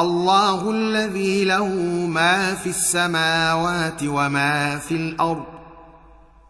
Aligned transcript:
الله 0.00 0.70
الذي 0.70 1.44
له 1.44 1.68
ما 2.06 2.54
في 2.54 2.68
السماوات 2.68 4.02
وما 4.02 4.78
في 4.78 4.94
الأرض 4.94 5.44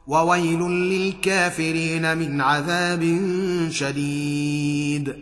وويل 0.07 0.61
للكافرين 0.63 2.19
من 2.19 2.41
عذاب 2.41 3.21
شديد. 3.71 5.15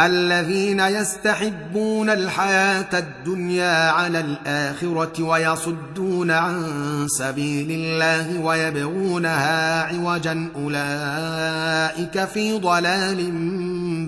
الذين 0.00 0.80
يستحبون 0.80 2.10
الحياة 2.10 2.98
الدنيا 2.98 3.90
على 3.90 4.20
الآخرة 4.20 5.22
ويصدون 5.22 6.30
عن 6.30 7.06
سبيل 7.08 7.66
الله 7.70 8.40
ويبغونها 8.40 9.82
عوجا 9.82 10.48
أولئك 10.56 12.24
في 12.24 12.58
ضلال 12.58 13.30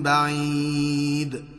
بعيد. 0.03 1.58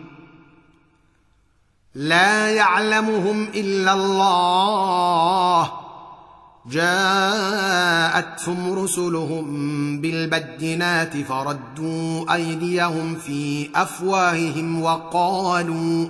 لا 1.95 2.49
يعلمهم 2.49 3.47
إلا 3.55 3.93
الله. 3.93 5.71
جاءتهم 6.65 8.73
رسلهم 8.73 9.45
بالبينات 10.01 11.17
فردوا 11.17 12.33
أيديهم 12.33 13.15
في 13.15 13.69
أفواههم 13.75 14.81
وقالوا 14.81 16.09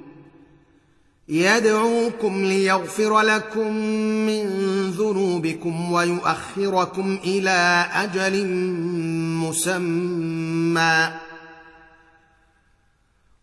يدعوكم 1.31 2.45
ليغفر 2.45 3.21
لكم 3.21 3.75
من 4.25 4.45
ذنوبكم 4.91 5.91
ويؤخركم 5.91 7.19
إلى 7.23 7.85
أجل 7.93 8.47
مسمى. 9.47 11.11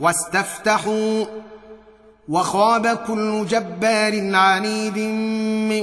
واستفتحوا 0.00 1.24
وخاب 2.28 2.86
كل 2.86 3.46
جبار 3.46 4.36
عنيد 4.36 4.98
من 5.68 5.82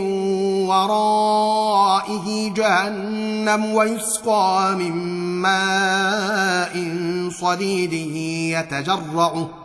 ورائه 0.67 2.53
جهنم 2.53 3.65
ويسقى 3.75 4.75
من 4.77 4.91
ماء 5.41 6.89
صديد 7.29 7.93
يتجرعه 8.53 9.64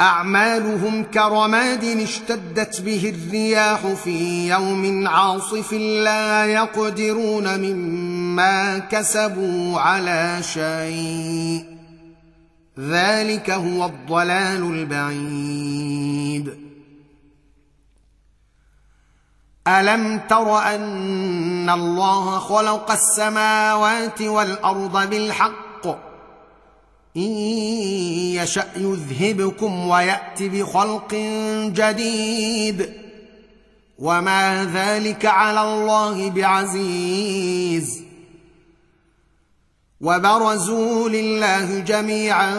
أعمالهم 0.00 1.04
كرماد 1.04 1.84
اشتدت 1.84 2.80
به 2.80 3.14
الرياح 3.16 3.86
في 3.86 4.48
يوم 4.48 5.08
عاصف 5.08 5.72
لا 5.72 6.44
يقدرون 6.44 7.60
مما 7.60 8.78
كسبوا 8.78 9.80
على 9.80 10.38
شيء. 10.42 11.64
ذلك 12.78 13.50
هو 13.50 13.86
الضلال 13.86 14.62
البعيد. 14.62 16.70
ألم 19.68 20.20
تر 20.28 20.58
أن 20.58 21.70
الله 21.70 22.38
خلق 22.38 22.90
السماوات 22.90 24.22
والأرض 24.22 25.10
بالحق؟ 25.10 25.69
إن 27.16 27.30
يشأ 28.36 28.66
يذهبكم 28.76 29.88
ويأت 29.88 30.42
بخلق 30.42 31.14
جديد. 31.66 32.92
وما 33.98 34.70
ذلك 34.74 35.26
على 35.26 35.62
الله 35.62 36.30
بعزيز. 36.30 38.02
وبرزوا 40.00 41.08
لله 41.08 41.78
جميعا 41.78 42.54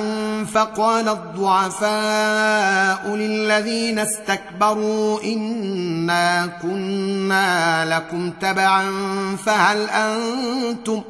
فقال 0.53 1.09
الضعفاء 1.09 3.15
للذين 3.15 3.99
استكبروا 3.99 5.23
إنا 5.23 6.47
كنا 6.61 7.85
لكم 7.95 8.31
تبعا 8.31 8.85
فهل 9.45 9.89
أنتم 9.89 11.01
ۖ 11.01 11.03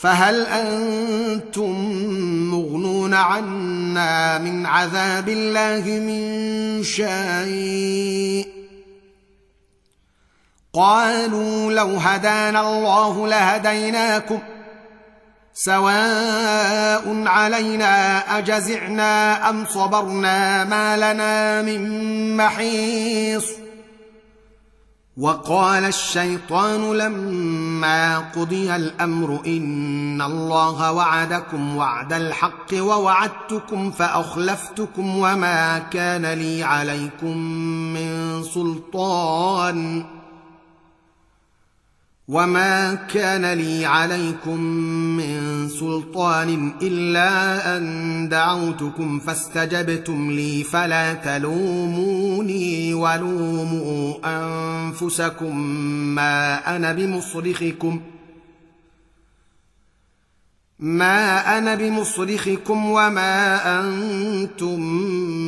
فهل 0.00 0.46
أنتم 0.46 1.70
مغنون 2.50 3.14
عنا 3.14 4.38
من 4.38 4.66
عذاب 4.66 5.28
الله 5.28 5.84
من 5.86 6.82
شيء؟ 6.82 8.48
قالوا 10.72 11.72
لو 11.72 11.96
هدانا 11.96 12.60
الله 12.60 13.28
لهديناكم 13.28 14.38
سواء 15.54 17.24
علينا 17.26 18.18
أجزعنا 18.38 19.50
أم 19.50 19.66
صبرنا 19.66 20.64
ما 20.64 20.96
لنا 20.96 21.62
من 21.62 22.36
محيص. 22.36 23.67
وقال 25.18 25.84
الشيطان 25.84 26.92
لما 26.92 28.18
قضي 28.18 28.76
الأمر 28.76 29.40
إن 29.46 30.22
الله 30.22 30.92
وعدكم 30.92 31.76
وعد 31.76 32.12
الحق 32.12 32.74
ووعدتكم 32.74 33.90
فأخلفتكم 33.90 35.16
وما 35.16 35.78
كان 35.78 36.26
لي 36.26 36.62
عليكم 36.62 37.36
من 37.94 38.42
سلطان 38.42 40.04
وما 42.28 42.94
كان 42.94 43.52
لي 43.52 43.86
عليكم 43.86 44.60
من 45.16 45.68
سلطان 45.68 46.72
الا 46.82 47.76
ان 47.76 48.28
دعوتكم 48.28 49.18
فاستجبتم 49.18 50.30
لي 50.30 50.64
فلا 50.64 51.14
تلوموني 51.14 52.94
ولوموا 52.94 54.14
انفسكم 54.24 55.56
ما 56.14 56.76
أنا 56.76 56.92
بمصرخكم 56.92 58.00
ما 60.78 61.58
أنا 61.58 61.74
بمصرخكم 61.74 62.90
وما 62.90 63.80
أنتم 63.80 64.76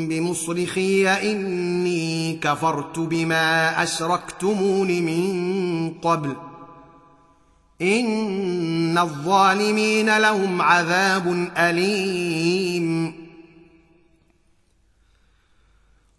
بمصرخي 0.08 1.08
اني 1.08 2.38
كفرت 2.42 2.98
بما 2.98 3.82
اشركتمون 3.82 4.88
من 4.88 5.90
قبل 6.02 6.36
إن 7.82 8.98
الظالمين 8.98 10.18
لهم 10.18 10.62
عذاب 10.62 11.48
أليم. 11.58 13.20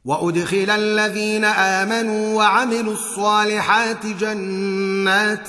وأدخل 0.06 0.70
الذين 0.70 1.46
آمنوا 1.46 2.38
وعملوا 2.38 2.94
الصالحات 2.94 4.06
جنات 4.06 5.48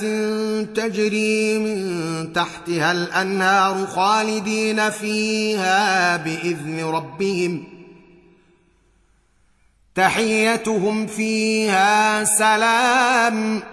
تجري 0.77 1.59
من 1.59 2.33
تحتها 2.33 2.91
الأنهار 2.91 3.87
خالدين 3.87 4.89
فيها 4.89 6.17
بإذن 6.17 6.85
ربهم. 6.85 7.63
تحيتهم 9.95 11.07
فيها 11.07 12.23
سلام. 12.23 13.72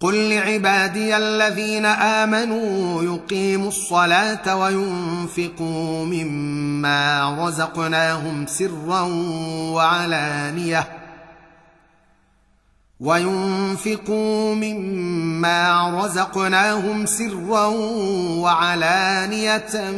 قل 0.00 0.28
لعبادي 0.28 1.16
الذين 1.16 1.86
امنوا 1.86 3.02
يقيموا 3.02 3.68
الصلاه 3.68 4.56
وينفقوا 4.56 6.04
مما 6.04 7.36
رزقناهم 7.46 8.46
سرا 8.46 9.00
وعلانيه 9.72 10.88
وينفقوا 13.00 14.54
مما 14.54 15.90
رزقناهم 16.04 17.06
سرا 17.06 17.66
وعلانيه 18.38 19.90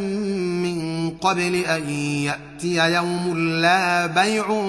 من 0.62 1.10
قبل 1.10 1.54
ان 1.54 1.90
ياتي 1.90 2.94
يوم 2.94 3.38
لا 3.38 4.06
بيع 4.06 4.62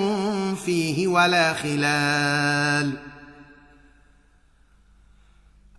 فيه 0.66 1.08
ولا 1.08 1.54
خلال 1.54 3.11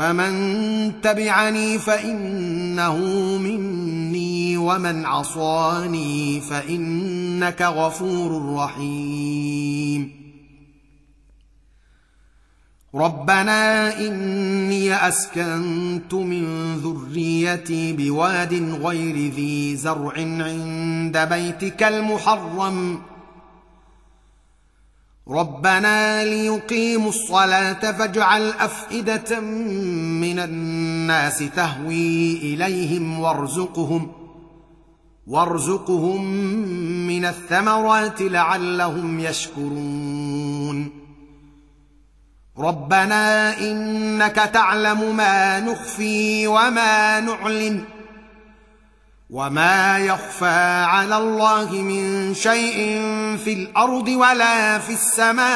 فمن 0.00 1.00
تبعني 1.00 1.78
فإنه 1.78 2.96
مني 3.38 4.56
ومن 4.56 5.06
عصاني 5.06 6.40
فإنك 6.40 7.62
غفور 7.62 8.54
رحيم. 8.54 10.20
ربنا 12.94 13.98
إني 13.98 15.08
أسكنت 15.08 16.14
من 16.14 16.74
ذريتي 16.76 17.92
بواد 17.92 18.54
غير 18.82 19.32
ذي 19.32 19.76
زرع 19.76 20.12
عند 20.16 21.18
بيتك 21.30 21.82
المحرم. 21.82 23.00
ربنا 25.30 26.24
ليقيموا 26.24 27.08
الصلاة 27.08 27.92
فاجعل 27.92 28.50
أفئدة 28.50 29.40
من 29.40 30.38
الناس 30.38 31.38
تهوي 31.38 32.36
إليهم 32.36 33.20
وارزقهم 33.20 34.12
وارزقهم 35.26 36.24
من 37.06 37.24
الثمرات 37.24 38.22
لعلهم 38.22 39.20
يشكرون. 39.20 40.90
ربنا 42.58 43.58
إنك 43.60 44.36
تعلم 44.36 45.16
ما 45.16 45.60
نخفي 45.60 46.46
وما 46.46 47.20
نعلن. 47.20 47.84
وما 49.30 49.98
يخفى 49.98 50.84
على 50.86 51.16
الله 51.16 51.72
من 51.72 52.34
شيء 52.34 52.76
في 53.44 53.52
الأرض 53.52 54.08
ولا 54.08 54.78
في 54.78 54.92
السماء 54.92 55.50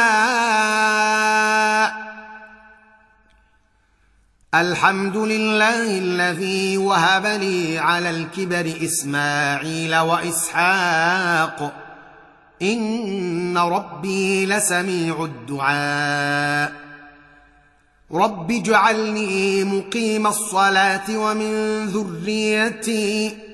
الحمد 4.54 5.16
لله 5.16 5.98
الذي 5.98 6.76
وهب 6.78 7.26
لي 7.26 7.78
على 7.78 8.10
الكبر 8.10 8.72
اسماعيل 8.84 9.96
واسحاق 9.96 11.72
ان 12.62 13.58
ربي 13.58 14.46
لسميع 14.46 15.24
الدعاء 15.24 16.72
رب 18.12 18.50
اجعلني 18.50 19.64
مقيم 19.64 20.26
الصلاه 20.26 21.18
ومن 21.18 21.86
ذريتي 21.86 23.53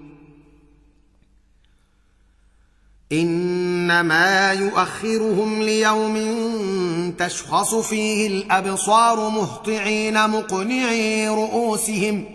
إنما 3.11 4.51
يؤخرهم 4.53 5.63
ليوم 5.63 6.15
تشخص 7.17 7.75
فيه 7.75 8.27
الأبصار 8.27 9.29
مهطعين 9.29 10.29
مقنعي 10.29 11.27
رؤوسهم 11.27 12.25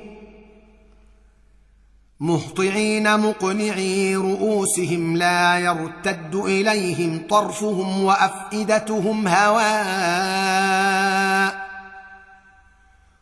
مهطعين 2.21 3.21
مقنعي 3.21 4.16
رؤوسهم 4.16 5.16
لا 5.16 5.59
يرتد 5.59 6.35
إليهم 6.35 7.23
طرفهم 7.30 8.04
وأفئدتهم 8.04 9.28
هواء 9.28 10.47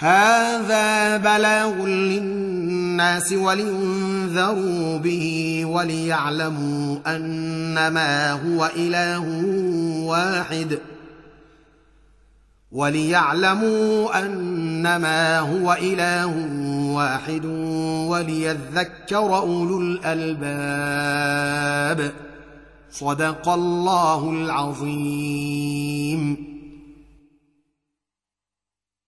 هذا 0.00 1.16
بلاغ 1.16 1.86
للناس 1.86 3.32
ولينذروا 3.32 4.98
به 4.98 5.62
وليعلموا 5.64 6.98
انما 7.06 8.32
هو 8.32 8.70
إله 8.76 9.44
واحد. 10.06 10.78
وليعلموا 12.72 14.24
انما 14.24 15.38
هو 15.38 15.78
إله 15.82 16.48
واحد 16.94 17.44
وليذكر 18.08 19.36
أولو 19.36 19.80
الألباب. 19.80 20.38
صدق 22.90 23.48
الله 23.48 24.30
العظيم. 24.30 25.38